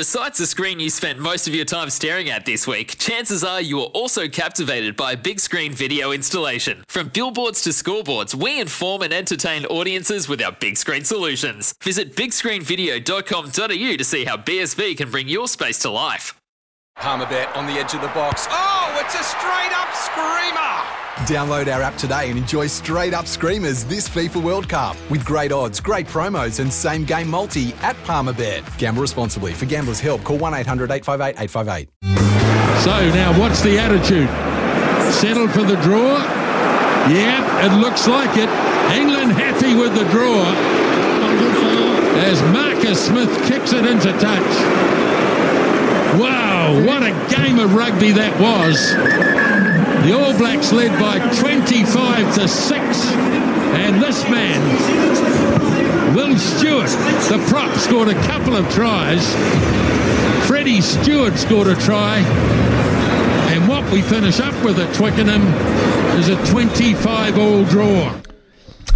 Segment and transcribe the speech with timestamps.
[0.00, 3.60] Besides the screen you spent most of your time staring at this week, chances are
[3.60, 6.82] you are also captivated by a big screen video installation.
[6.88, 11.74] From billboards to scoreboards, we inform and entertain audiences with our big screen solutions.
[11.82, 16.34] Visit bigscreenvideo.com.au to see how BSV can bring your space to life.
[16.96, 18.46] Palmerbet on the edge of the box.
[18.48, 20.99] Oh, it's a straight up screamer!
[21.26, 25.52] Download our app today and enjoy straight up screamers this FIFA World Cup with great
[25.52, 28.78] odds, great promos, and same game multi at Palmerbet.
[28.78, 29.52] Gamble responsibly.
[29.52, 31.88] For gamblers' help, call 1 800 858 858.
[32.82, 34.28] So now, what's the attitude?
[35.14, 36.18] Settled for the draw?
[37.08, 38.48] Yeah, it looks like it.
[38.96, 40.44] England happy with the draw
[42.20, 44.52] as Marcus Smith kicks it into touch.
[46.18, 49.49] Wow, what a game of rugby that was.
[50.02, 53.06] The All Blacks led by 25 to 6.
[53.72, 54.60] And this man,
[56.16, 56.88] Will Stuart,
[57.28, 59.24] the prop, scored a couple of tries.
[60.46, 62.18] Freddie Steward scored a try.
[63.52, 65.42] And what we finish up with at Twickenham
[66.18, 68.29] is a 25 all draw.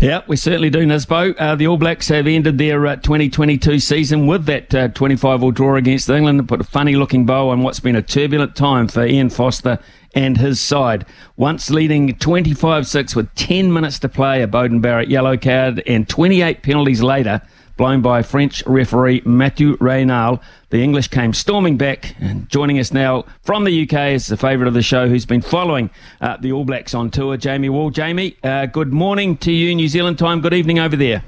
[0.04, 1.34] Yeah, we certainly do, Nisbo.
[1.38, 5.50] Uh, the All Blacks have ended their uh, 2022 season with that uh, 25 all
[5.50, 8.86] draw against England and put a funny looking bow on what's been a turbulent time
[8.86, 9.78] for Ian Foster
[10.14, 11.06] and his side.
[11.38, 16.06] Once leading 25 6 with 10 minutes to play, a Beauden Barrett yellow card, and
[16.06, 17.40] 28 penalties later,
[17.76, 20.40] blown by French referee Mathieu Raynal.
[20.70, 24.68] The English came storming back, and joining us now from the UK is the favourite
[24.68, 27.90] of the show who's been following uh, the All Blacks on tour, Jamie Wall.
[27.90, 30.40] Jamie, uh, good morning to you, New Zealand time.
[30.40, 31.24] Good evening over there.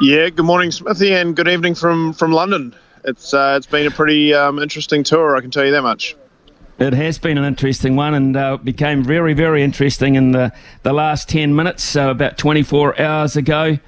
[0.00, 2.74] Yeah, good morning, Smithy, and good evening from, from London.
[3.04, 6.16] It's uh, it's been a pretty um, interesting tour, I can tell you that much.
[6.78, 10.50] It has been an interesting one and uh, became very, very interesting in the,
[10.82, 13.78] the last 10 minutes, uh, about 24 hours ago.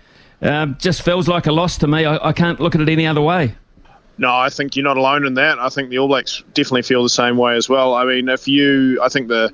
[0.43, 2.05] Um, just feels like a loss to me.
[2.05, 3.55] I, I can't look at it any other way.
[4.19, 5.59] No, I think you're not alone in that.
[5.59, 7.95] I think the All Blacks definitely feel the same way as well.
[7.95, 9.53] I mean, if you, I think the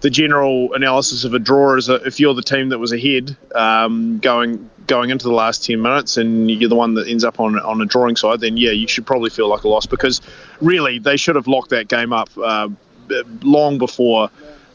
[0.00, 3.36] the general analysis of a draw is that if you're the team that was ahead
[3.54, 7.40] um, going going into the last 10 minutes and you're the one that ends up
[7.40, 10.20] on on a drawing side, then yeah, you should probably feel like a loss because
[10.60, 12.68] really they should have locked that game up uh,
[13.42, 14.30] long before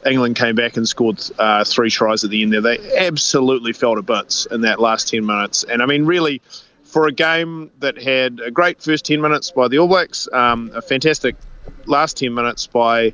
[0.05, 2.61] England came back and scored uh, three tries at the end there.
[2.61, 5.63] They absolutely felt a bits in that last 10 minutes.
[5.63, 6.41] And I mean, really,
[6.83, 10.71] for a game that had a great first 10 minutes by the All Blacks, um,
[10.73, 11.35] a fantastic
[11.85, 13.13] last 10 minutes by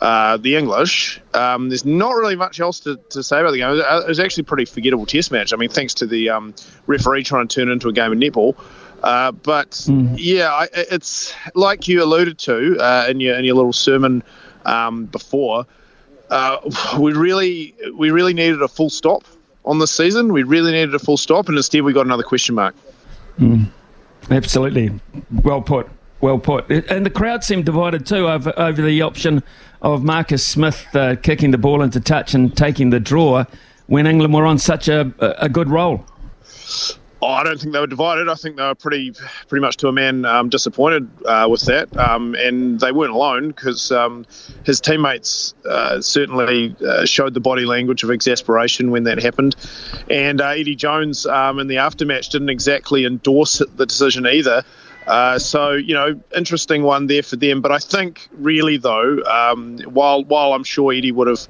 [0.00, 1.20] uh, the English.
[1.32, 3.70] Um, there's not really much else to, to say about the game.
[3.70, 5.52] It was actually a pretty forgettable test match.
[5.52, 6.54] I mean, thanks to the um,
[6.86, 8.56] referee trying to turn it into a game of netball.
[9.02, 10.14] Uh, but mm.
[10.18, 14.22] yeah, I, it's like you alluded to uh, in your in your little sermon
[14.64, 15.66] um, before.
[16.30, 16.58] Uh,
[16.98, 19.24] we really we really needed a full stop
[19.64, 20.32] on this season.
[20.32, 22.74] We really needed a full stop, and instead we got another question mark.
[23.38, 23.70] Mm.
[24.30, 24.90] Absolutely,
[25.42, 25.88] well put.
[26.20, 26.70] Well put.
[26.70, 29.42] And the crowd seemed divided too over, over the option
[29.82, 33.44] of Marcus Smith uh, kicking the ball into touch and taking the draw
[33.86, 36.04] when England were on such a, a good roll.
[37.26, 38.28] I don't think they were divided.
[38.28, 39.12] I think they were pretty,
[39.48, 43.48] pretty much to a man um, disappointed uh, with that, um, and they weren't alone
[43.48, 44.26] because um,
[44.64, 49.56] his teammates uh, certainly uh, showed the body language of exasperation when that happened,
[50.10, 54.62] and uh, Eddie Jones um, in the aftermatch didn't exactly endorse the decision either.
[55.06, 57.60] Uh, so you know, interesting one there for them.
[57.60, 61.46] But I think really though, um, while while I'm sure Eddie would have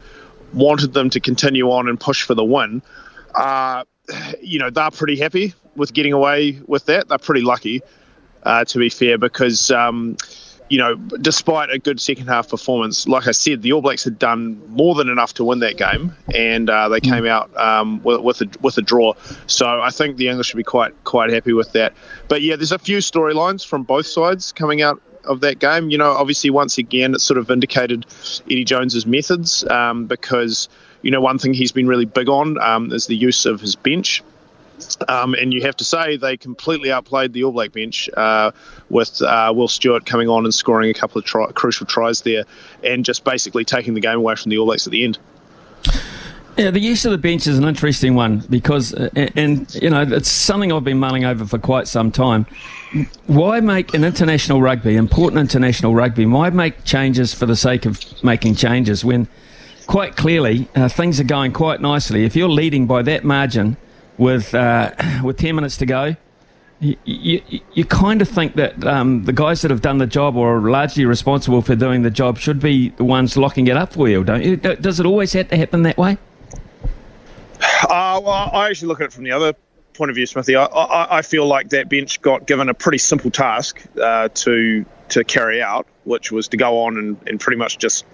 [0.52, 2.82] wanted them to continue on and push for the win,
[3.34, 3.84] uh,
[4.40, 7.08] you know they're pretty happy with getting away with that.
[7.08, 7.82] They're pretty lucky,
[8.42, 9.70] uh, to be fair, because.
[9.70, 10.16] Um,
[10.68, 14.18] you know, despite a good second half performance, like I said, the All Blacks had
[14.18, 18.20] done more than enough to win that game, and uh, they came out um, with,
[18.20, 19.14] with, a with a draw.
[19.46, 21.94] So I think the English should be quite quite happy with that.
[22.28, 25.90] But yeah, there's a few storylines from both sides coming out of that game.
[25.90, 28.06] You know, obviously, once again, it sort of vindicated
[28.46, 30.68] Eddie Jones's methods um, because
[31.02, 33.76] you know one thing he's been really big on um, is the use of his
[33.76, 34.22] bench.
[35.08, 38.50] Um, and you have to say they completely outplayed the All Black bench uh,
[38.90, 42.44] with uh, Will Stuart coming on and scoring a couple of try- crucial tries there
[42.82, 45.18] and just basically taking the game away from the All Blacks at the end.
[46.56, 50.02] Yeah, the use of the bench is an interesting one because, uh, and you know,
[50.02, 52.46] it's something I've been mulling over for quite some time.
[53.26, 58.00] Why make an international rugby, important international rugby, why make changes for the sake of
[58.24, 59.28] making changes when
[59.86, 62.24] quite clearly uh, things are going quite nicely?
[62.24, 63.76] If you're leading by that margin
[64.18, 64.92] with, uh,
[65.22, 66.16] with 10 minutes to go,
[66.80, 70.36] you, you, you kind of think that um, the guys that have done the job
[70.36, 73.94] or are largely responsible for doing the job should be the ones locking it up
[73.94, 74.56] for you, don't you?
[74.56, 76.18] Does it always have to happen that way?
[77.88, 79.54] Uh, well, I actually look at it from the other
[79.94, 80.54] point of view, Smithy.
[80.54, 84.84] I, I, I feel like that bench got given a pretty simple task uh, to
[85.08, 88.04] to carry out, which was to go on and, and pretty much just,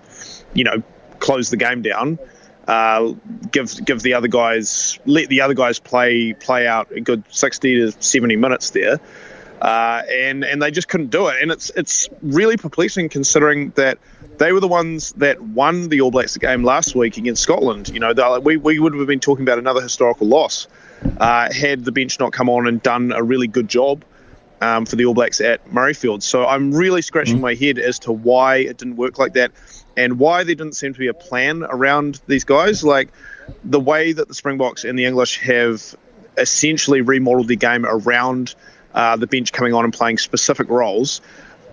[0.53, 0.83] you know,
[1.21, 2.19] close the game down.
[2.67, 3.15] Uh,
[3.51, 7.75] give give the other guys let the other guys play play out a good 60
[7.75, 9.01] to 70 minutes there,
[9.61, 11.43] uh, and and they just couldn't do it.
[11.43, 13.99] And it's it's really perplexing considering that
[14.39, 17.89] they were the ones that won the All Blacks game last week against Scotland.
[17.89, 20.69] You know, we, we would have been talking about another historical loss
[21.19, 24.05] uh, had the bench not come on and done a really good job
[24.63, 26.23] um, for the All Blacks at Murrayfield.
[26.23, 27.43] So I'm really scratching mm-hmm.
[27.43, 29.51] my head as to why it didn't work like that
[29.97, 32.85] and why there didn't seem to be a plan around these guys.
[32.85, 33.09] Like
[33.65, 35.97] the way that the Springboks and the English have
[36.39, 38.55] essentially remodeled their game around
[38.95, 41.21] uh, the bench coming on and playing specific roles.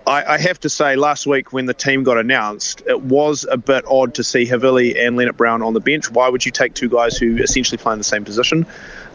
[0.06, 3.58] I, I, have to say, last week when the team got announced, it was a
[3.58, 6.10] bit odd to see Havili and Leonard Brown on the bench.
[6.10, 8.66] Why would you take two guys who essentially play in the same position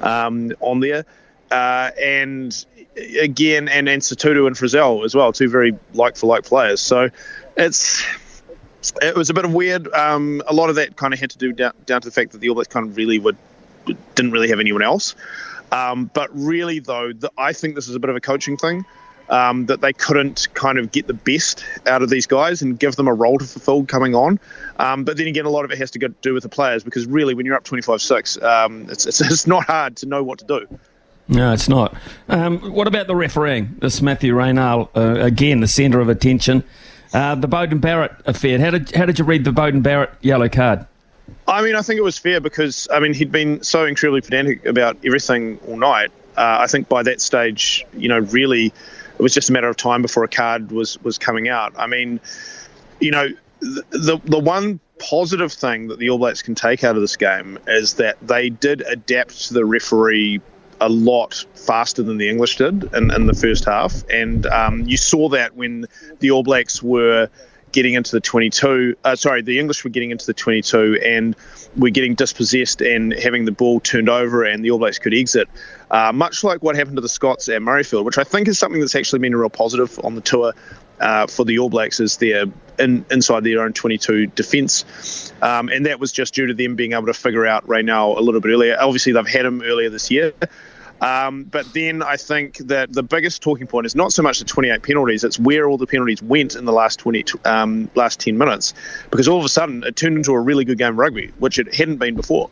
[0.02, 1.06] um, on there?
[1.50, 2.66] Uh, and
[2.98, 6.82] again, and, and Sotutu and Frizell as well, two very like for like players.
[6.82, 7.10] So
[7.58, 8.06] it's
[9.02, 9.92] it was a bit of weird.
[9.94, 12.32] Um, a lot of that kind of had to do down, down to the fact
[12.32, 13.38] that the All Blacks kind of really would
[14.16, 15.16] didn't really have anyone else.
[15.72, 18.86] Um, but really, though, the, I think this is a bit of a coaching thing.
[19.28, 22.96] Um, that they couldn't kind of get the best out of these guys and give
[22.96, 24.40] them a role to fulfill coming on.
[24.78, 27.08] Um, but then again, a lot of it has to do with the players because
[27.08, 30.38] really, when you're up 25 6, um, it's, it's, it's, not hard to know what
[30.40, 30.80] to do.
[31.28, 31.96] No, it's not.
[32.30, 33.78] Um, what about the refereeing?
[33.80, 36.64] This Matthew Raynal, uh, again, the centre of attention.
[37.14, 38.60] Uh, the Beauden Barrett affair.
[38.60, 40.86] How did, how did you read the Beauden Barrett yellow card?
[41.48, 44.66] I mean, I think it was fair because, I mean, he'd been so incredibly pedantic
[44.66, 46.12] about everything all night.
[46.38, 49.78] Uh, I think by that stage, you know, really it was just a matter of
[49.78, 51.74] time before a card was was coming out.
[51.78, 52.20] I mean,
[53.00, 53.30] you know,
[53.62, 57.16] the the, the one positive thing that the All Blacks can take out of this
[57.16, 60.42] game is that they did adapt to the referee
[60.82, 64.98] a lot faster than the English did in, in the first half, and um, you
[64.98, 65.86] saw that when
[66.20, 67.30] the All Blacks were
[67.76, 68.96] getting into the 22.
[69.04, 71.36] Uh, sorry, the English were getting into the 22 and
[71.76, 75.50] we're getting dispossessed and having the ball turned over, and the All Blacks could exit.
[75.92, 78.80] Uh, much like what happened to the Scots at Murrayfield, which I think is something
[78.80, 80.54] that's actually been a real positive on the tour
[81.02, 82.46] uh, for the All Blacks, is their
[82.80, 86.94] in, inside their own 22 defence, um, and that was just due to them being
[86.94, 88.78] able to figure out Raynal a little bit earlier.
[88.80, 90.34] Obviously, they've had him earlier this year.
[91.02, 94.46] Um, but then I think that the biggest talking point is not so much the
[94.46, 98.38] 28 penalties; it's where all the penalties went in the last 20, um, last 10
[98.38, 98.74] minutes,
[99.12, 101.60] because all of a sudden it turned into a really good game of rugby, which
[101.60, 102.50] it hadn't been before.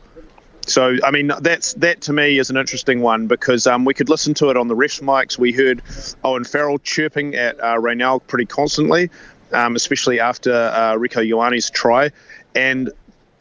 [0.66, 4.10] So I mean that's that to me is an interesting one because um, we could
[4.10, 5.38] listen to it on the refs mics.
[5.38, 5.82] We heard
[6.24, 9.10] Owen Farrell chirping at uh, pretty constantly,
[9.52, 12.12] um, especially after uh, Rieko Ioane's try,
[12.56, 12.92] and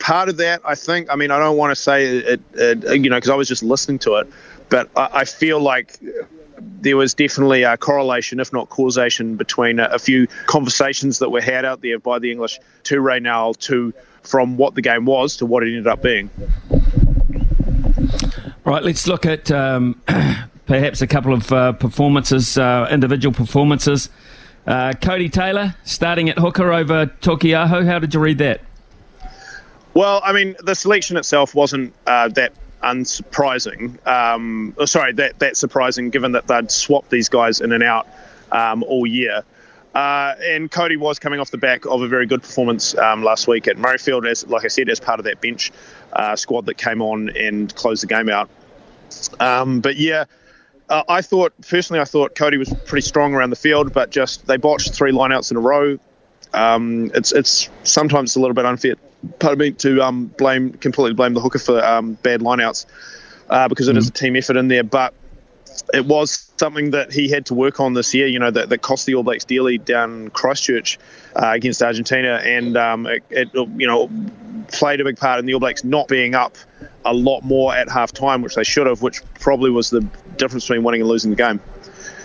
[0.03, 3.09] part of that I think I mean I don't want to say it, it you
[3.09, 4.29] know because I was just listening to it,
[4.73, 6.01] but I, I feel like
[6.59, 11.43] there was definitely a correlation, if not causation, between a, a, few conversations that were
[11.43, 15.47] had out there by the English to Raynal to from what the game was to
[15.47, 16.31] what it ended up being.
[18.65, 20.01] Right, let's look at um,
[20.67, 24.09] perhaps a couple of uh, performances, uh, individual performances.
[24.67, 27.85] Uh, Codie Taylor starting at hooker over Taukei'aho.
[27.85, 28.63] How did you read that?
[29.93, 34.05] Well, I mean, the selection itself wasn't uh, that unsurprising.
[34.07, 38.09] Um, oh, sorry, that that surprising given that they'd swapped these guys in and out
[38.51, 39.45] um, all year.
[39.95, 43.47] Uh, and Codie was coming off the back of a very good performance um, last
[43.47, 45.71] week at Murrayfield, as like I said, as part of that bench
[46.13, 48.49] uh, squad that came on and closed the game out.
[49.39, 50.25] Um, but yeah,
[50.89, 54.47] uh, I thought personally, I thought Codie was pretty strong around the field, but just
[54.47, 55.99] they botched three lineouts in a row.
[56.55, 58.95] Um, it's it's sometimes a little bit unfair,
[59.39, 62.87] pardon me, to um, blame completely blame the hooker for um, bad lineouts
[63.49, 63.99] uh, because it mm.
[63.99, 65.15] is a team effort in there, but
[65.93, 68.27] it was something that he had to work on this year.
[68.27, 70.99] You know that, that cost the All Blacks dearly down Christchurch
[71.37, 74.11] uh, against Argentina, and um, it, it, you know
[74.69, 76.57] played a big part in the All Blacks not being up
[77.05, 80.01] a lot more at half time, which they should have, which probably was the
[80.37, 81.61] difference between winning and losing the game.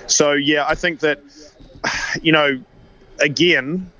[0.07, 1.21] So yeah, I think that
[2.21, 2.59] you know
[3.19, 3.91] again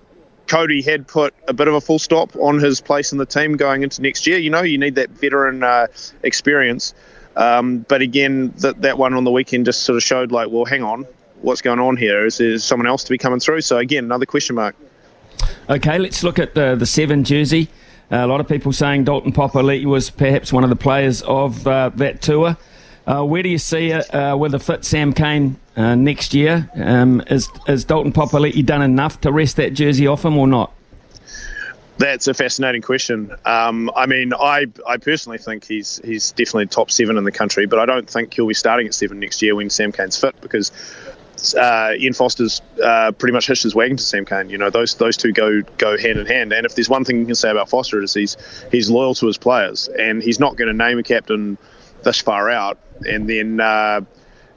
[0.48, 3.58] Codie had put a bit of a full stop on his place in the team
[3.58, 4.38] going into next year.
[4.38, 5.88] You know, you need that veteran uh,
[6.24, 6.94] experience.
[7.36, 10.66] Um, but again, that that one on the weekend just sort of showed like, well,
[10.66, 11.06] hang on,
[11.42, 12.26] what's going on here?
[12.26, 13.62] Is there someone else to be coming through?
[13.62, 14.76] So again, another question mark.
[15.70, 17.70] Okay, let's look at the the seven jersey.
[18.12, 21.68] Uh, a lot of people saying Dalton Papali'i was perhaps one of the players of
[21.68, 22.58] uh, that tour.
[23.06, 26.70] Uh, where do you see it uh, with a fit Sam Cane uh, next year?
[26.76, 30.74] Um, is, is Dalton Papali'i done enough to wrest that jersey off him or not?
[32.00, 33.32] That's a fascinating question.
[33.46, 37.66] Um, I mean, I I personally think he's he's definitely top seven in the country,
[37.66, 40.40] but I don't think he'll be starting at seven next year when Sam Cane's fit
[40.40, 40.72] because
[41.58, 44.52] uh, Ian Foster's uh, pretty much hitched his wagon to Sam Cane.
[44.52, 46.54] You know, those those two go go hand in hand.
[46.54, 48.38] And if there's one thing you can say about Foster is he's
[48.72, 51.58] he's loyal to his players, and he's not going to name a captain
[52.04, 54.02] this far out and then uh,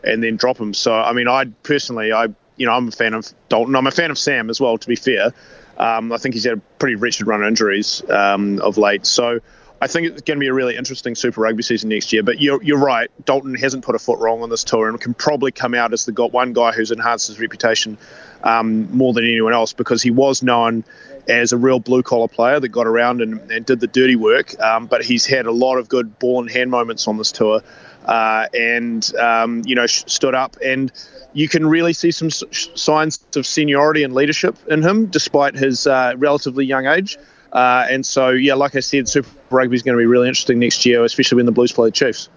[0.05, 0.75] and then drop him.
[0.75, 3.75] So I mean, I personally, I you know, I'm a fan of Dalton.
[3.75, 4.77] I'm a fan of Sam as well.
[4.77, 5.33] To be fair,
[5.79, 9.07] um, I think he's had a pretty wretched run of injuries um, of late.
[9.07, 9.41] So
[9.83, 12.23] I think it's going to be a really interesting Super Rugby season next year.
[12.23, 13.11] But you're, you're right.
[13.25, 16.05] Dalton hasn't put a foot wrong on this tour and can probably come out as
[16.05, 17.97] the got one guy who's enhanced his reputation
[18.45, 20.85] um, more than anyone else because he was known
[21.29, 24.59] as a real blue collar player that got around and, and did the dirty work.
[24.61, 27.63] Um, but he's had a lot of good ball and hand moments on this tour.
[28.05, 30.91] Uh, and um, you know stood up and
[31.33, 36.15] you can really see some signs of seniority and leadership in him despite his uh,
[36.17, 37.19] relatively young age
[37.53, 40.59] uh, and so, yeah, like I said, Super Rugby is going to be really interesting
[40.59, 42.29] next year, especially when the Blues play the Chiefs.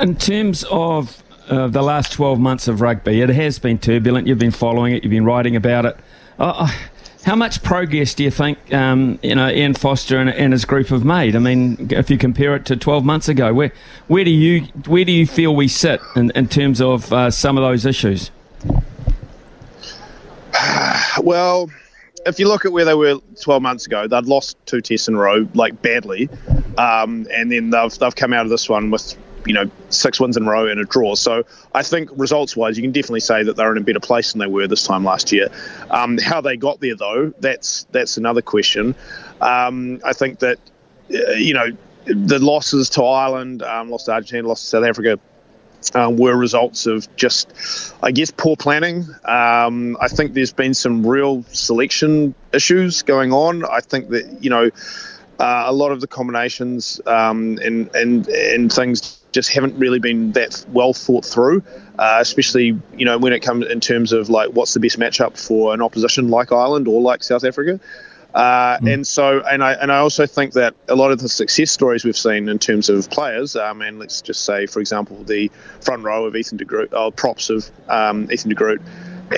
[0.00, 4.26] In terms of uh, the last 12 months of rugby, it has been turbulent.
[4.26, 5.96] You've been following it, you've been writing about it.
[7.28, 10.86] How much progress do you think um, you know Ian Foster and, and, his group
[10.86, 11.36] have made?
[11.36, 13.70] I mean, if you compare it to 12 months ago, where
[14.06, 17.58] where do you where do you feel we sit in, in terms of uh, some
[17.58, 18.30] of those issues?
[21.22, 21.68] well
[22.24, 25.14] if you look at where they were 12 months ago, they'd lost two tests in
[25.14, 26.30] a row, like badly,
[26.78, 29.14] um, and then they've they've come out of this one with
[29.48, 31.14] you know six wins in a row and a draw.
[31.14, 34.40] So I think results-wise, you can definitely say that they're in a better place than
[34.40, 35.48] they were this time last year.
[35.90, 38.94] Um, how they got there, though, that's that's another question.
[39.40, 40.58] Um, I think that
[41.12, 41.68] uh, you know
[42.04, 45.18] the losses to Ireland, um, lost to Argentina, lost to South Africa
[45.94, 47.52] um, were results of just,
[48.02, 49.06] I guess, poor planning.
[49.24, 53.64] Um, I think there's been some real selection issues going on.
[53.64, 54.70] I think that you know
[55.38, 60.32] uh, a lot of the combinations um, and and and things just haven't really been
[60.32, 61.62] that well thought through,
[61.98, 65.38] uh, especially you know when it comes in terms of like what's the best matchup
[65.38, 67.78] for an opposition like Ireland or like South Africa.
[68.34, 68.92] Uh, mm.
[68.92, 72.04] And so, and I and I also think that a lot of the success stories
[72.04, 76.02] we've seen in terms of players, um, and let's just say, for example, the front
[76.02, 78.82] row of Ethan de Groot, uh, props of um, Ethan de Groot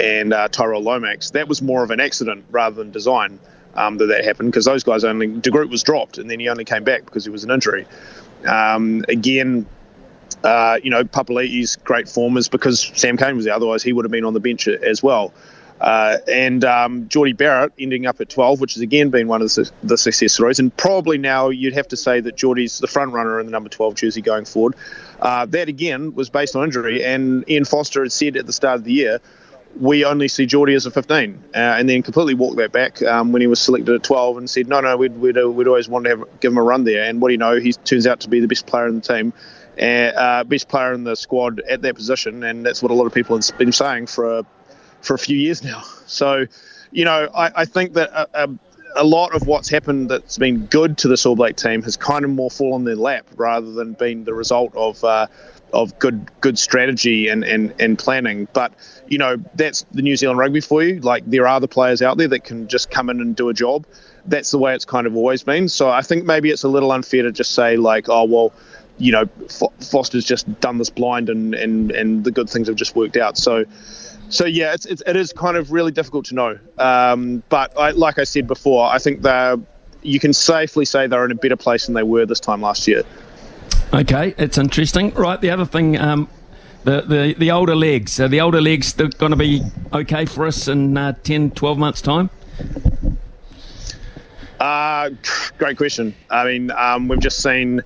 [0.00, 3.38] and uh, Tyrell Lomax, that was more of an accident rather than design
[3.75, 6.49] um, that that happened because those guys only de Groot was dropped and then he
[6.49, 7.87] only came back because it was an injury.
[8.47, 9.67] Um, again,
[10.45, 13.55] uh, you know, Papali'i's great form is because Sam Cane was there.
[13.55, 15.33] Otherwise, he would have been on the bench as well.
[15.81, 19.49] Uh, and um, Jordie Barrett ending up at 12, which has again been one of
[19.55, 20.59] the, the, success stories.
[20.59, 23.71] And probably now you'd have to say that Jordie's the front runner in the number
[23.71, 24.75] 12 jersey going forward.
[25.21, 28.77] Uh, that again was based on injury, and Ian Foster had said at the start
[28.77, 29.21] of the year,
[29.79, 33.33] we only see Jordie as a 15, uh, and then completely walked that back um,
[33.33, 35.89] when he was selected at 12 and said, no, no, we'd, we'd, uh, we'd always
[35.89, 37.05] want to have, give him a run there.
[37.05, 39.00] And what do you know, he turns out to be the best player in the
[39.00, 39.33] team.
[39.81, 43.15] Uh, best player in the squad at that position, and that's what a lot of
[43.15, 44.45] people have been saying for a
[45.00, 45.83] for a few years now.
[46.11, 46.47] So,
[46.91, 48.49] you know, I, I think that a, a,
[48.97, 52.25] a, lot of what's happened that's been good to this All Black team has kind
[52.25, 55.05] of more fallen their lap rather than being the result of.
[55.73, 58.49] Of good good strategy and, and, and planning.
[58.53, 58.73] But,
[59.07, 60.99] you know, that's the New Zealand rugby for you.
[61.00, 63.55] Like, there are the players out there that can just come in and do a
[63.55, 63.87] job.
[64.27, 65.69] That's the way it's kind of always been.
[65.69, 68.53] So I think maybe it's a little unfair to just say, like, oh, well,
[68.99, 69.27] you know,
[69.81, 73.39] Foster's just done this blind and, and, and the good things have just worked out.
[73.39, 73.65] So,
[74.29, 76.59] so yeah, it's, it's it is kind of really difficult to know.
[76.79, 79.55] Um, but I, like I said before, I think they
[80.03, 82.89] you can safely say they're in a better place than they were this time last
[82.89, 83.03] year.
[83.92, 85.11] Okay, it's interesting.
[85.14, 86.28] Right, the other thing, um,
[86.85, 90.47] the, the the older legs, are the older legs they're going to be okay for
[90.47, 92.30] us in uh, 10, 12 months' time?
[94.61, 95.11] Uh,
[95.59, 96.14] great question.
[96.30, 97.82] I mean, um, we've just seen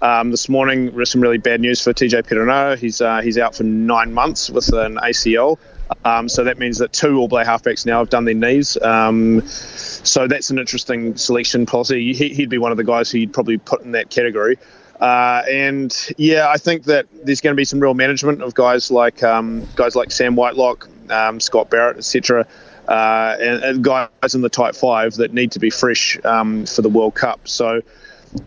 [0.00, 2.78] um, this morning some really bad news for TJ Perenara.
[2.78, 5.58] He's uh, he's out for nine months with an ACL.
[6.04, 8.80] Um, so that means that two All Black halfbacks now have done their knees.
[8.80, 12.12] Um, so that's an interesting selection policy.
[12.14, 14.56] He, would be one of the guys who you'd probably put in that category.
[15.02, 18.88] Uh, and yeah, I think that there's going to be some real management of guys
[18.88, 22.46] like um, guys like Sam Whitelock, um, Scott Barrett, etc.
[22.86, 26.82] uh, and, and, guys in the tight five that need to be fresh um, for
[26.82, 27.48] the World Cup.
[27.48, 27.82] So.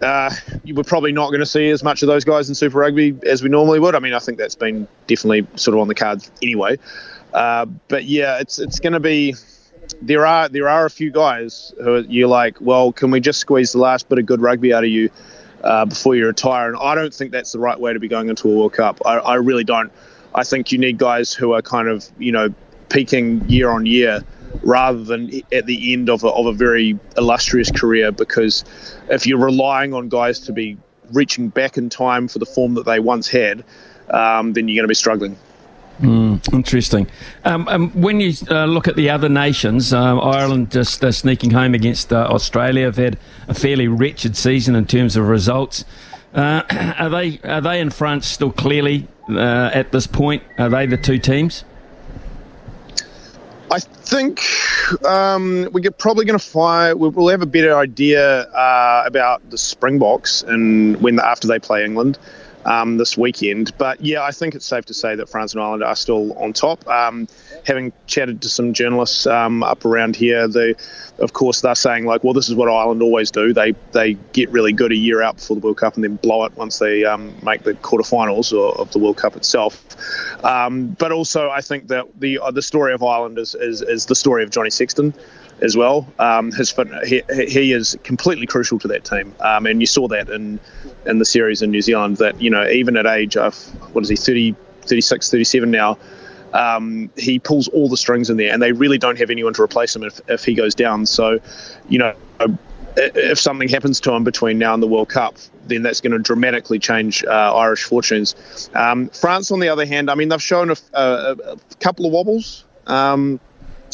[0.01, 0.31] Uh,
[0.65, 3.43] we're probably not going to see as much of those guys in Super Rugby as
[3.43, 3.93] we normally would.
[3.93, 6.79] I mean, I think that's been definitely sort of on the cards anyway.
[7.31, 9.35] Uh, but yeah, it's it's going to be
[10.01, 13.73] there are there are a few guys who you're like, well, can we just squeeze
[13.73, 15.11] the last bit of good rugby out of you
[15.63, 16.67] uh, before you retire?
[16.67, 19.01] And I don't think that's the right way to be going into a World Cup.
[19.05, 19.91] I, I really don't.
[20.33, 22.53] I think you need guys who are kind of you know
[22.89, 24.23] peaking year on year
[24.63, 28.63] rather than at the end of a, of a very illustrious career because
[29.09, 30.77] if you're relying on guys to be
[31.11, 33.63] reaching back in time for the form that they once had,
[34.09, 35.37] um, then you're going to be struggling.
[36.01, 37.07] Mm, interesting.
[37.45, 41.51] Um, um, when you uh, look at the other nations, uh, Ireland just uh, sneaking
[41.51, 45.85] home against uh, Australia have had a fairly wretched season in terms of results.
[46.33, 46.63] Uh,
[46.99, 50.43] are they are they in France still clearly uh, at this point?
[50.57, 51.63] Are they the two teams?
[53.71, 54.41] I think
[55.05, 61.01] um, we're probably going to find we'll have a better idea about the Springboks and
[61.01, 62.19] when after they play England
[62.65, 63.77] um, this weekend.
[63.77, 66.53] But yeah, I think it's safe to say that France and Ireland are still on
[66.53, 66.85] top.
[66.87, 67.27] Um,
[67.65, 70.75] having chatted to some journalists um, up around here, they,
[71.19, 73.53] of course, they're saying like, well, this is what Ireland always do.
[73.53, 76.45] They they get really good a year out before the World Cup and then blow
[76.45, 79.83] it once they um, make the quarterfinals or, of the World Cup itself.
[80.43, 84.05] Um, but also, I think that the uh, the story of Ireland is, is, is
[84.07, 85.13] the story of Johnny Sexton
[85.61, 86.07] as well.
[86.19, 90.07] Um, his fit, he, he is completely crucial to that team, um, and you saw
[90.09, 90.59] that in
[91.05, 92.17] in the series in New Zealand.
[92.17, 93.55] That you know, even at age of
[93.93, 95.97] what is he, 30, 36, 37 now.
[96.53, 99.61] Um, he pulls all the strings in there, and they really don't have anyone to
[99.61, 101.05] replace him if, if he goes down.
[101.05, 101.41] So,
[101.89, 102.15] you know,
[102.95, 105.35] if something happens to him between now and the World Cup,
[105.67, 108.69] then that's going to dramatically change uh, Irish fortunes.
[108.73, 112.11] Um, France, on the other hand, I mean, they've shown a, a, a couple of
[112.11, 112.63] wobbles.
[112.87, 113.39] Um,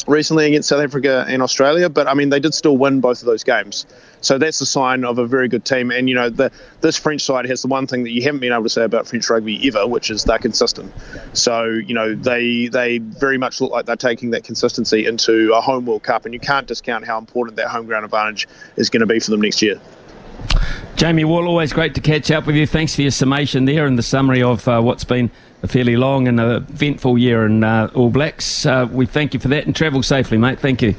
[0.06, 3.26] recently against South Africa and Australia, but I mean they did still win both of
[3.26, 3.86] those games.
[4.20, 5.90] So that's a sign of a very good team.
[5.90, 8.52] And you know, the, this French side has the one thing that you haven't been
[8.52, 10.92] able to say about French rugby ever, which is they're consistent.
[11.32, 15.60] So you know, they they very much look like they're taking that consistency into a
[15.60, 19.00] home World Cup, and you can't discount how important that home ground advantage is going
[19.00, 19.80] to be for them next year.
[20.96, 22.66] Jamie Wall, always great to catch up with you.
[22.66, 25.30] Thanks for your summation there and the summary of uh, what's been
[25.62, 28.66] a fairly long and eventful year in uh, All Blacks.
[28.66, 30.58] Uh, we thank you for that and travel safely, mate.
[30.60, 30.94] Thank you.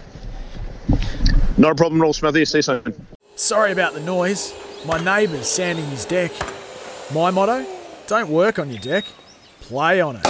[1.57, 2.45] Not a problem at all, Smithy.
[2.45, 3.07] See you soon.
[3.35, 4.53] Sorry about the noise.
[4.85, 6.31] My neighbour's sanding his deck.
[7.13, 7.65] My motto
[8.07, 9.05] don't work on your deck,
[9.61, 10.27] play on it.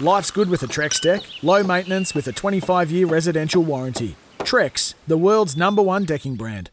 [0.00, 4.16] Life's good with a Trex deck, low maintenance with a 25 year residential warranty.
[4.38, 6.70] Trex, the world's number one decking brand.